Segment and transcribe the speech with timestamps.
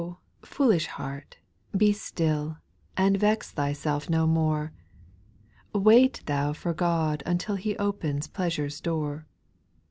[0.41, 1.37] foolish heart,
[1.77, 2.57] be still, \J
[3.03, 4.73] And vex thyself no more,
[5.73, 9.27] Wait thou for God until He opens pleasure's door.